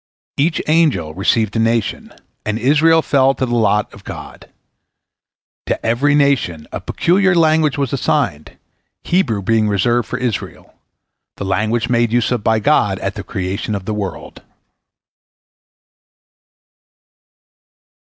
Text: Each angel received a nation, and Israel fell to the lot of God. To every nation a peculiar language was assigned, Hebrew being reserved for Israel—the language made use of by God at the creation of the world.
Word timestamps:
Each 0.35 0.59
angel 0.65 1.13
received 1.13 1.55
a 1.55 1.59
nation, 1.59 2.11
and 2.43 2.57
Israel 2.57 3.03
fell 3.03 3.35
to 3.35 3.45
the 3.45 3.53
lot 3.55 3.93
of 3.93 4.03
God. 4.03 4.49
To 5.67 5.85
every 5.85 6.15
nation 6.15 6.65
a 6.71 6.81
peculiar 6.81 7.35
language 7.35 7.77
was 7.77 7.93
assigned, 7.93 8.57
Hebrew 9.03 9.43
being 9.43 9.67
reserved 9.67 10.07
for 10.07 10.17
Israel—the 10.17 11.45
language 11.45 11.87
made 11.87 12.11
use 12.11 12.31
of 12.31 12.43
by 12.43 12.57
God 12.57 12.97
at 12.97 13.13
the 13.13 13.21
creation 13.23 13.75
of 13.75 13.85
the 13.85 13.93
world. 13.93 14.41